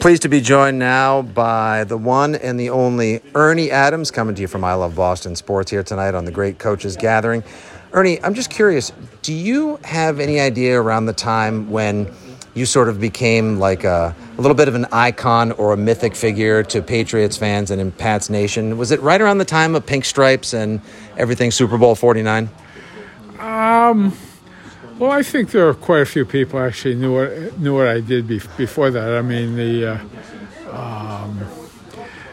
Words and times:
Pleased 0.00 0.22
to 0.22 0.30
be 0.30 0.40
joined 0.40 0.78
now 0.78 1.20
by 1.20 1.84
the 1.84 1.98
one 1.98 2.34
and 2.34 2.58
the 2.58 2.70
only 2.70 3.20
Ernie 3.34 3.70
Adams, 3.70 4.10
coming 4.10 4.34
to 4.34 4.40
you 4.40 4.48
from 4.48 4.64
I 4.64 4.72
Love 4.72 4.96
Boston 4.96 5.36
Sports 5.36 5.70
here 5.70 5.82
tonight 5.82 6.14
on 6.14 6.24
the 6.24 6.30
Great 6.30 6.58
Coaches 6.58 6.96
Gathering. 6.96 7.44
Ernie, 7.92 8.18
I'm 8.24 8.32
just 8.32 8.48
curious, 8.48 8.92
do 9.20 9.34
you 9.34 9.78
have 9.84 10.18
any 10.18 10.40
idea 10.40 10.80
around 10.80 11.04
the 11.04 11.12
time 11.12 11.68
when 11.70 12.10
you 12.54 12.64
sort 12.64 12.88
of 12.88 12.98
became 12.98 13.58
like 13.58 13.84
a, 13.84 14.16
a 14.38 14.40
little 14.40 14.54
bit 14.54 14.68
of 14.68 14.74
an 14.74 14.86
icon 14.90 15.52
or 15.52 15.74
a 15.74 15.76
mythic 15.76 16.16
figure 16.16 16.62
to 16.62 16.80
Patriots 16.80 17.36
fans 17.36 17.70
and 17.70 17.78
in 17.78 17.92
Pat's 17.92 18.30
Nation? 18.30 18.78
Was 18.78 18.92
it 18.92 19.02
right 19.02 19.20
around 19.20 19.36
the 19.36 19.44
time 19.44 19.74
of 19.74 19.84
Pink 19.84 20.06
Stripes 20.06 20.54
and 20.54 20.80
everything 21.18 21.50
Super 21.50 21.76
Bowl 21.76 21.94
49? 21.94 22.48
Um, 23.38 24.16
well, 25.00 25.10
I 25.10 25.22
think 25.22 25.50
there 25.50 25.68
are 25.68 25.74
quite 25.74 26.02
a 26.02 26.06
few 26.06 26.24
people 26.24 26.60
actually 26.60 26.94
knew 26.94 27.14
what 27.14 27.58
knew 27.58 27.74
what 27.74 27.88
I 27.88 28.00
did 28.00 28.28
before 28.28 28.90
that. 28.90 29.16
I 29.16 29.22
mean, 29.22 29.56
the 29.56 30.00
uh, 30.66 30.76
um, 30.76 31.40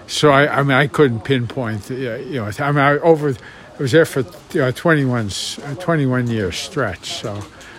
so 0.05 0.31
I, 0.31 0.59
I 0.59 0.63
mean 0.63 0.77
I 0.77 0.87
couldn't 0.87 1.21
pinpoint. 1.21 1.83
The, 1.83 2.13
uh, 2.13 2.17
you 2.17 2.35
know, 2.35 2.51
I 2.59 2.71
mean 2.71 2.79
I 2.83 2.97
over 2.99 3.29
I 3.29 3.81
was 3.81 3.91
there 3.91 4.05
for 4.05 4.21
you 4.53 4.61
know, 4.61 4.71
21, 4.71 5.27
s- 5.27 5.59
a 5.59 5.75
21 5.75 6.27
year 6.27 6.51
stretch, 6.51 7.21
so 7.21 7.33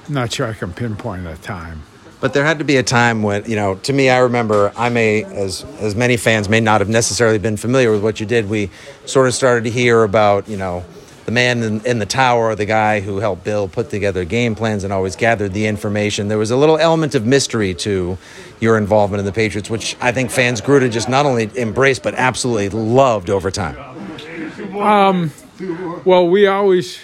I'm 0.07 0.15
not 0.15 0.33
sure 0.33 0.47
I 0.47 0.55
can 0.55 0.73
pinpoint 0.73 1.27
a 1.27 1.37
time. 1.37 1.83
But 2.21 2.35
there 2.35 2.45
had 2.45 2.59
to 2.59 2.65
be 2.65 2.77
a 2.77 2.83
time 2.83 3.23
when, 3.23 3.45
you 3.49 3.55
know, 3.57 3.77
to 3.77 3.93
me, 3.93 4.09
I 4.11 4.19
remember 4.19 4.73
I 4.77 4.89
may, 4.89 5.23
as 5.25 5.65
as 5.81 5.95
many 5.95 6.17
fans 6.17 6.49
may 6.49 6.61
not 6.61 6.81
have 6.81 6.89
necessarily 6.89 7.39
been 7.39 7.57
familiar 7.57 7.93
with 7.93 8.03
what 8.03 8.19
you 8.21 8.27
did. 8.27 8.49
We 8.49 8.71
sort 9.07 9.29
of 9.29 9.35
started 9.35 9.65
to 9.65 9.71
hear 9.71 10.03
about, 10.03 10.49
you 10.49 10.57
know, 10.57 10.85
the 11.29 11.33
man 11.33 11.63
in, 11.63 11.85
in 11.85 11.99
the 11.99 12.07
tower, 12.07 12.55
the 12.55 12.65
guy 12.65 13.01
who 13.01 13.19
helped 13.19 13.45
Bill 13.45 13.69
put 13.69 13.91
together 13.91 14.25
game 14.25 14.55
plans 14.55 14.83
and 14.83 14.95
always 14.95 15.15
gathered 15.15 15.53
the 15.53 15.67
information. 15.67 16.29
There 16.29 16.39
was 16.39 16.51
a 16.51 16.57
little 16.57 16.79
element 16.79 17.15
of 17.15 17.27
mystery 17.27 17.75
to 17.75 18.17
your 18.61 18.79
involvement 18.79 19.19
in 19.19 19.27
the 19.27 19.33
Patriots, 19.33 19.69
which 19.69 19.95
I 20.01 20.11
think 20.11 20.31
fans 20.31 20.63
grew 20.63 20.81
to 20.81 20.89
just 20.89 21.07
not 21.07 21.27
only 21.27 21.51
embrace 21.55 21.99
but 21.99 22.15
absolutely 22.15 22.71
loved 22.71 23.29
over 23.29 23.51
time. 23.51 23.77
Um, 24.75 25.31
well, 26.07 26.27
we 26.27 26.47
always 26.47 26.99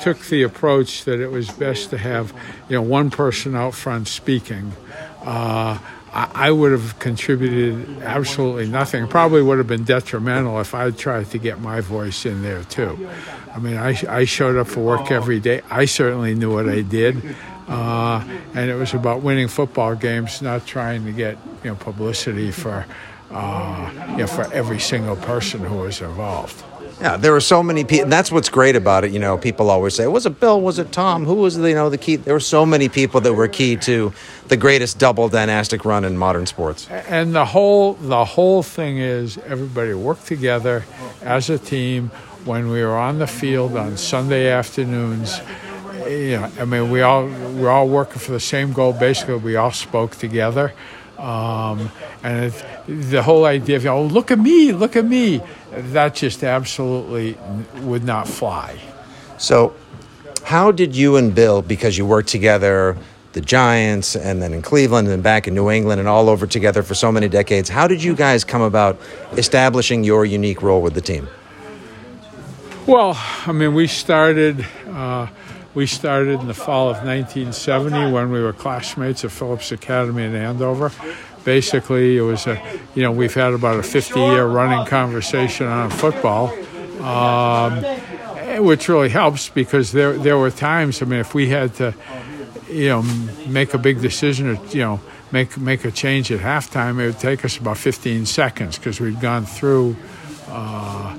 took 0.00 0.18
the 0.20 0.44
approach 0.44 1.04
that 1.04 1.20
it 1.20 1.30
was 1.30 1.50
best 1.50 1.90
to 1.90 1.98
have, 1.98 2.32
you 2.70 2.76
know, 2.76 2.82
one 2.82 3.10
person 3.10 3.54
out 3.54 3.74
front 3.74 4.08
speaking. 4.08 4.72
Uh, 5.20 5.76
I, 6.14 6.50
would 6.50 6.72
have 6.72 6.98
contributed 6.98 8.02
absolutely 8.02 8.68
nothing. 8.68 9.08
Probably 9.08 9.42
would 9.42 9.58
have 9.58 9.66
been 9.66 9.84
detrimental 9.84 10.60
if 10.60 10.74
I 10.74 10.90
tried 10.90 11.30
to 11.30 11.38
get 11.38 11.60
my 11.60 11.80
voice 11.80 12.26
in 12.26 12.42
there 12.42 12.64
too. 12.64 13.08
I 13.54 13.58
mean, 13.58 13.76
I, 13.76 13.96
I 14.08 14.24
showed 14.24 14.56
up 14.56 14.66
for 14.66 14.80
work 14.80 15.10
every 15.10 15.40
day. 15.40 15.62
I 15.70 15.86
certainly 15.86 16.34
knew 16.34 16.52
what 16.52 16.68
I 16.68 16.82
did. 16.82 17.34
Uh, 17.66 18.22
and 18.54 18.70
it 18.70 18.74
was 18.74 18.92
about 18.92 19.22
winning 19.22 19.48
football 19.48 19.94
games, 19.94 20.42
not 20.42 20.66
trying 20.66 21.04
to 21.06 21.12
get 21.12 21.38
you 21.64 21.70
know 21.70 21.76
publicity 21.76 22.50
for 22.50 22.84
uh, 23.30 23.90
you 24.10 24.18
know 24.18 24.26
for 24.26 24.52
every 24.52 24.80
single 24.80 25.16
person 25.16 25.60
who 25.60 25.76
was 25.76 26.02
involved. 26.02 26.62
Yeah, 27.02 27.16
there 27.16 27.32
were 27.32 27.40
so 27.40 27.64
many 27.64 27.82
people. 27.82 28.04
And 28.04 28.12
that's 28.12 28.30
what's 28.30 28.48
great 28.48 28.76
about 28.76 29.02
it. 29.02 29.10
You 29.10 29.18
know, 29.18 29.36
people 29.36 29.70
always 29.70 29.92
say, 29.92 30.06
"Was 30.06 30.24
it 30.24 30.38
Bill? 30.38 30.60
Was 30.60 30.78
it 30.78 30.92
Tom? 30.92 31.24
Who 31.24 31.34
was 31.34 31.56
the, 31.56 31.68
you 31.68 31.74
know 31.74 31.90
the 31.90 31.98
key?" 31.98 32.14
There 32.14 32.32
were 32.32 32.38
so 32.38 32.64
many 32.64 32.88
people 32.88 33.20
that 33.22 33.34
were 33.34 33.48
key 33.48 33.74
to 33.78 34.12
the 34.46 34.56
greatest 34.56 35.00
double 35.00 35.28
dynastic 35.28 35.84
run 35.84 36.04
in 36.04 36.16
modern 36.16 36.46
sports. 36.46 36.88
And 37.08 37.34
the 37.34 37.44
whole 37.44 37.94
the 37.94 38.24
whole 38.24 38.62
thing 38.62 38.98
is 38.98 39.36
everybody 39.38 39.94
worked 39.94 40.28
together 40.28 40.84
as 41.22 41.50
a 41.50 41.58
team 41.58 42.12
when 42.44 42.70
we 42.70 42.84
were 42.84 42.96
on 42.96 43.18
the 43.18 43.26
field 43.26 43.76
on 43.76 43.96
Sunday 43.96 44.48
afternoons. 44.48 45.40
You 46.06 46.38
know, 46.38 46.50
I 46.60 46.64
mean, 46.64 46.88
we 46.92 47.02
all 47.02 47.26
we're 47.26 47.68
all 47.70 47.88
working 47.88 48.20
for 48.20 48.30
the 48.30 48.46
same 48.54 48.72
goal. 48.72 48.92
Basically, 48.92 49.34
we 49.34 49.56
all 49.56 49.72
spoke 49.72 50.14
together. 50.14 50.72
Um, 51.18 51.90
and 52.24 52.46
it, 52.46 52.64
the 52.86 53.22
whole 53.22 53.44
idea 53.44 53.76
of, 53.76 53.86
oh, 53.86 54.02
look 54.02 54.32
at 54.32 54.40
me, 54.40 54.72
look 54.72 54.96
at 54.96 55.04
me, 55.04 55.40
that 55.72 56.14
just 56.14 56.44
absolutely 56.44 57.36
would 57.80 58.04
not 58.04 58.28
fly. 58.28 58.78
So, 59.38 59.74
how 60.44 60.72
did 60.72 60.94
you 60.94 61.16
and 61.16 61.34
Bill, 61.34 61.62
because 61.62 61.96
you 61.96 62.04
worked 62.04 62.28
together, 62.28 62.96
the 63.32 63.40
Giants, 63.40 64.14
and 64.14 64.42
then 64.42 64.52
in 64.52 64.60
Cleveland, 64.60 65.08
and 65.08 65.22
back 65.22 65.48
in 65.48 65.54
New 65.54 65.70
England, 65.70 66.00
and 66.00 66.08
all 66.08 66.28
over 66.28 66.46
together 66.46 66.82
for 66.82 66.94
so 66.94 67.10
many 67.10 67.28
decades, 67.28 67.68
how 67.68 67.86
did 67.86 68.02
you 68.02 68.14
guys 68.14 68.44
come 68.44 68.62
about 68.62 69.00
establishing 69.32 70.04
your 70.04 70.24
unique 70.24 70.62
role 70.62 70.82
with 70.82 70.94
the 70.94 71.00
team? 71.00 71.28
Well, 72.86 73.16
I 73.46 73.52
mean, 73.52 73.74
we 73.74 73.86
started. 73.86 74.66
Uh, 74.88 75.28
we 75.74 75.86
started 75.86 76.38
in 76.40 76.48
the 76.48 76.54
fall 76.54 76.90
of 76.90 76.98
1970 76.98 78.12
when 78.12 78.30
we 78.30 78.42
were 78.42 78.52
classmates 78.52 79.24
at 79.24 79.30
Phillips 79.30 79.72
Academy 79.72 80.24
in 80.24 80.34
Andover. 80.34 80.92
Basically, 81.44 82.16
it 82.16 82.22
was 82.22 82.46
a, 82.46 82.60
you 82.94 83.02
know, 83.02 83.10
we've 83.10 83.34
had 83.34 83.52
about 83.52 83.78
a 83.78 83.82
50 83.82 84.18
year 84.18 84.46
running 84.46 84.86
conversation 84.86 85.66
on 85.66 85.90
football, 85.90 86.52
um, 87.02 87.82
which 88.64 88.88
really 88.88 89.08
helps 89.08 89.48
because 89.48 89.92
there, 89.92 90.12
there 90.18 90.38
were 90.38 90.50
times, 90.50 91.02
I 91.02 91.06
mean, 91.06 91.20
if 91.20 91.34
we 91.34 91.48
had 91.48 91.74
to, 91.74 91.94
you 92.68 92.88
know, 92.88 93.02
make 93.46 93.74
a 93.74 93.78
big 93.78 94.00
decision 94.00 94.50
or, 94.50 94.66
you 94.66 94.80
know, 94.80 95.00
make, 95.32 95.58
make 95.58 95.84
a 95.84 95.90
change 95.90 96.30
at 96.30 96.40
halftime, 96.40 97.00
it 97.00 97.06
would 97.06 97.18
take 97.18 97.44
us 97.44 97.56
about 97.58 97.78
15 97.78 98.26
seconds 98.26 98.78
because 98.78 99.00
we'd 99.00 99.20
gone 99.20 99.46
through, 99.46 99.96
uh, 100.48 101.16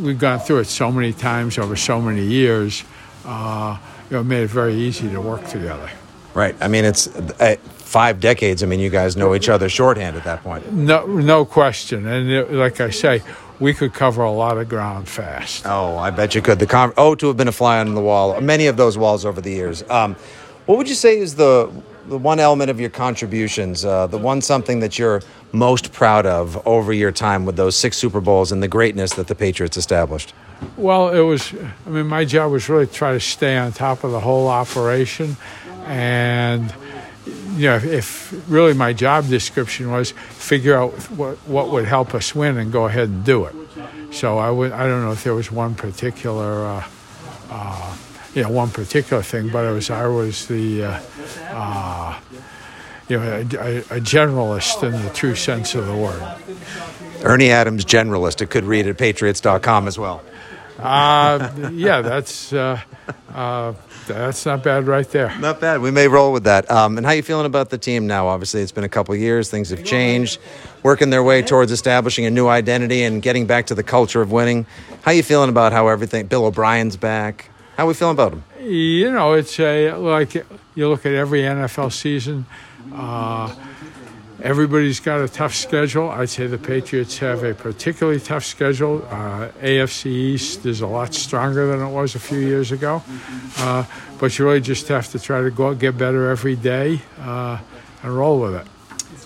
we've 0.00 0.18
gone 0.18 0.40
through 0.40 0.58
it 0.58 0.66
so 0.66 0.92
many 0.92 1.12
times 1.12 1.58
over 1.58 1.76
so 1.76 2.00
many 2.00 2.24
years 2.24 2.84
uh, 3.24 3.78
you 4.10 4.16
know, 4.16 4.20
it 4.20 4.24
made 4.24 4.42
it 4.42 4.50
very 4.50 4.74
easy 4.74 5.08
to 5.10 5.20
work 5.20 5.46
together. 5.46 5.90
Right. 6.34 6.56
I 6.60 6.68
mean, 6.68 6.84
it's 6.84 7.06
uh, 7.08 7.56
five 7.92 8.20
decades. 8.20 8.62
I 8.62 8.66
mean, 8.66 8.80
you 8.80 8.88
guys 8.88 9.18
know 9.18 9.34
each 9.34 9.50
other 9.50 9.68
shorthand 9.68 10.16
at 10.16 10.24
that 10.24 10.42
point. 10.42 10.72
No, 10.72 11.04
no 11.06 11.44
question. 11.44 12.06
And 12.06 12.30
it, 12.30 12.50
like 12.50 12.80
I 12.80 12.88
say, 12.88 13.22
we 13.60 13.74
could 13.74 13.92
cover 13.92 14.22
a 14.22 14.32
lot 14.32 14.56
of 14.56 14.68
ground 14.70 15.06
fast. 15.08 15.66
Oh, 15.66 15.98
I 15.98 16.10
bet 16.10 16.34
you 16.34 16.40
could. 16.40 16.58
The 16.58 16.66
con- 16.66 16.94
oh, 16.96 17.14
to 17.14 17.26
have 17.26 17.36
been 17.36 17.48
a 17.48 17.52
fly 17.52 17.80
on 17.80 17.94
the 17.94 18.00
wall, 18.00 18.40
many 18.40 18.66
of 18.66 18.78
those 18.78 18.96
walls 18.96 19.26
over 19.26 19.42
the 19.42 19.50
years. 19.50 19.84
Um, 19.90 20.16
what 20.64 20.78
would 20.78 20.88
you 20.88 20.94
say 20.94 21.18
is 21.18 21.34
the 21.34 21.70
the 22.08 22.18
one 22.18 22.40
element 22.40 22.68
of 22.70 22.80
your 22.80 22.90
contributions, 22.90 23.84
uh, 23.84 24.08
the 24.08 24.18
one 24.18 24.40
something 24.40 24.80
that 24.80 24.98
you're 24.98 25.22
most 25.52 25.92
proud 25.92 26.26
of 26.26 26.66
over 26.66 26.92
your 26.92 27.12
time 27.12 27.44
with 27.44 27.56
those 27.56 27.76
six 27.76 27.96
Super 27.96 28.20
Bowls 28.20 28.50
and 28.52 28.60
the 28.62 28.68
greatness 28.68 29.12
that 29.14 29.28
the 29.28 29.34
Patriots 29.34 29.76
established? 29.76 30.34
Well, 30.76 31.10
it 31.10 31.20
was. 31.20 31.52
I 31.86 31.90
mean, 31.90 32.06
my 32.06 32.24
job 32.24 32.50
was 32.52 32.68
really 32.68 32.86
to 32.86 32.92
try 32.92 33.12
to 33.12 33.20
stay 33.20 33.56
on 33.58 33.70
top 33.72 34.02
of 34.02 34.12
the 34.12 34.20
whole 34.20 34.48
operation, 34.48 35.36
and 35.84 36.72
you 37.54 37.68
know, 37.68 37.76
if 37.76 38.32
really 38.48 38.74
my 38.74 38.92
job 38.92 39.28
description 39.28 39.90
was 39.90 40.12
figure 40.12 40.76
out 40.76 40.92
what 41.10 41.36
what 41.46 41.70
would 41.70 41.84
help 41.84 42.14
us 42.14 42.34
win 42.34 42.58
and 42.58 42.72
go 42.72 42.86
ahead 42.86 43.08
and 43.08 43.24
do 43.24 43.44
it. 43.44 43.54
So 44.10 44.38
I 44.38 44.50
would. 44.50 44.72
I 44.72 44.86
don't 44.86 45.02
know 45.02 45.12
if 45.12 45.24
there 45.24 45.34
was 45.34 45.50
one 45.50 45.74
particular. 45.74 46.66
Uh, 46.66 46.84
uh, 47.50 47.96
you 48.34 48.42
know, 48.42 48.48
one 48.48 48.70
particular 48.70 49.22
thing, 49.22 49.50
but 49.50 49.64
it 49.66 49.72
was 49.72 49.90
I 49.90 50.06
was 50.06 50.46
the 50.46 50.84
uh, 50.84 51.00
uh, 51.50 52.18
you 53.08 53.18
know, 53.18 53.30
a, 53.30 53.40
a, 53.40 54.00
generalist 54.00 54.82
in 54.82 55.02
the 55.02 55.10
true 55.10 55.34
sense 55.34 55.74
of 55.74 55.86
the 55.86 55.94
word. 55.94 56.22
Ernie 57.22 57.50
Adams, 57.50 57.84
generalist. 57.84 58.40
It 58.40 58.48
could 58.48 58.64
read 58.64 58.86
at 58.86 58.96
patriots.com 58.96 59.86
as 59.86 59.98
well. 59.98 60.22
Uh, 60.78 61.70
yeah, 61.72 62.00
that's 62.00 62.52
uh, 62.52 62.80
uh, 63.34 63.74
that's 64.06 64.44
not 64.44 64.62
bad 64.62 64.86
right 64.86 65.08
there. 65.08 65.36
Not 65.38 65.60
bad. 65.60 65.80
We 65.80 65.90
may 65.90 66.08
roll 66.08 66.32
with 66.32 66.44
that. 66.44 66.70
Um, 66.70 66.96
and 66.98 67.06
how 67.06 67.12
you 67.12 67.22
feeling 67.22 67.46
about 67.46 67.70
the 67.70 67.78
team 67.78 68.06
now? 68.06 68.28
Obviously, 68.28 68.60
it's 68.60 68.72
been 68.72 68.84
a 68.84 68.88
couple 68.88 69.14
years. 69.14 69.50
Things 69.50 69.70
have 69.70 69.84
changed. 69.84 70.38
Working 70.82 71.10
their 71.10 71.22
way 71.22 71.42
towards 71.42 71.72
establishing 71.72 72.26
a 72.26 72.30
new 72.30 72.48
identity 72.48 73.02
and 73.04 73.22
getting 73.22 73.46
back 73.46 73.66
to 73.66 73.74
the 73.74 73.82
culture 73.82 74.20
of 74.20 74.32
winning. 74.32 74.66
How 75.02 75.12
you 75.12 75.22
feeling 75.22 75.48
about 75.48 75.72
how 75.72 75.88
everything? 75.88 76.26
Bill 76.26 76.44
O'Brien's 76.44 76.96
back. 76.96 77.48
How 77.76 77.86
we 77.86 77.94
feeling 77.94 78.14
about 78.14 78.32
him? 78.32 78.44
You 78.60 79.10
know, 79.12 79.32
it's 79.32 79.58
a 79.58 79.92
like 79.92 80.34
you 80.34 80.88
look 80.88 81.06
at 81.06 81.12
every 81.12 81.42
NFL 81.42 81.92
season. 81.92 82.46
Uh, 82.92 83.54
everybody's 84.42 85.00
got 85.00 85.20
a 85.20 85.28
tough 85.28 85.54
schedule. 85.54 86.10
I'd 86.10 86.28
say 86.28 86.46
the 86.46 86.58
Patriots 86.58 87.18
have 87.18 87.44
a 87.44 87.54
particularly 87.54 88.20
tough 88.20 88.44
schedule. 88.44 89.06
Uh, 89.08 89.48
AFC 89.60 90.06
East 90.06 90.66
is 90.66 90.80
a 90.80 90.86
lot 90.86 91.14
stronger 91.14 91.68
than 91.68 91.80
it 91.80 91.90
was 91.90 92.14
a 92.14 92.18
few 92.18 92.38
years 92.38 92.72
ago. 92.72 93.02
Uh, 93.58 93.84
but 94.18 94.38
you 94.38 94.44
really 94.44 94.60
just 94.60 94.88
have 94.88 95.10
to 95.12 95.18
try 95.18 95.40
to 95.40 95.50
go 95.50 95.68
out, 95.68 95.78
get 95.78 95.96
better 95.96 96.28
every 96.28 96.56
day, 96.56 97.00
uh, 97.20 97.58
and 98.02 98.16
roll 98.16 98.40
with 98.40 98.54
it. 98.54 98.66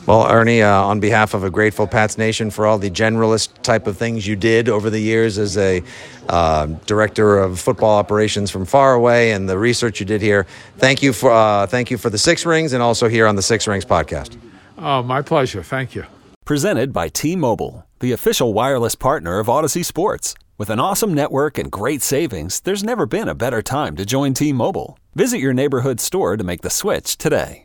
Well, 0.07 0.31
Ernie, 0.31 0.63
uh, 0.63 0.83
on 0.83 1.01
behalf 1.01 1.35
of 1.35 1.43
a 1.43 1.51
grateful 1.51 1.87
Pats 1.89 2.17
Nation 2.17 2.51
for 2.51 2.65
all 2.65 2.79
the 2.79 2.91
generalist 2.91 3.63
type 3.63 3.89
of 3.89 3.97
things 3.97 4.25
you 4.25 4.37
did 4.37 4.69
over 4.69 4.89
the 4.89 5.01
years 5.01 5.37
as 5.37 5.57
a 5.57 5.83
uh, 6.29 6.67
director 6.87 7.39
of 7.39 7.59
football 7.59 7.99
operations 7.99 8.51
from 8.51 8.67
far 8.67 8.95
away, 8.95 9.33
and 9.33 9.49
the 9.49 9.59
research 9.59 9.99
you 9.99 10.07
did 10.07 10.23
here, 10.23 10.47
thank 10.79 11.03
you 11.03 11.13
for 11.13 11.33
uh, 11.33 11.67
thank 11.67 11.91
you 11.91 11.99
for 11.99 12.11
the 12.11 12.19
Six 12.19 12.47
Rings, 12.47 12.73
and 12.73 12.83
also 12.83 13.09
here 13.09 13.27
on 13.27 13.35
the 13.35 13.43
Six 13.43 13.67
Rings 13.67 13.85
podcast. 13.85 14.37
Oh, 14.79 15.03
my 15.03 15.23
pleasure. 15.23 15.63
Thank 15.63 15.95
you. 15.95 16.05
Presented 16.45 16.93
by 16.93 17.09
T-Mobile, 17.09 17.87
the 18.01 18.13
official 18.13 18.53
wireless 18.53 18.95
partner 18.95 19.39
of 19.39 19.49
Audacy 19.49 19.85
Sports. 19.85 20.35
With 20.59 20.71
an 20.71 20.81
awesome 20.81 21.13
network 21.13 21.59
and 21.59 21.73
great 21.73 22.03
savings, 22.03 22.61
there's 22.61 22.85
never 22.85 23.07
been 23.07 23.29
a 23.29 23.35
better 23.35 23.63
time 23.63 23.97
to 23.97 24.07
join 24.07 24.33
T-Mobile. 24.35 24.99
Visit 25.15 25.39
your 25.39 25.55
neighborhood 25.55 25.99
store 26.01 26.37
to 26.37 26.45
make 26.45 26.63
the 26.63 26.71
switch 26.71 27.17
today. 27.17 27.65